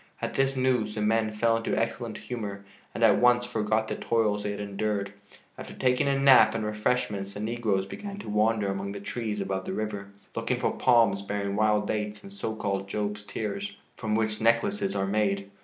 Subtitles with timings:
[0.19, 2.65] At this news the men fell into excellent humor
[2.95, 5.13] and at once forgot the toils they had endured.
[5.59, 9.65] After taking a nap and refreshments the negroes began to wander among the trees above
[9.65, 14.41] the river, looking for palms bearing wild dates and so called "Job's tears," from which
[14.41, 15.51] necklaces are made.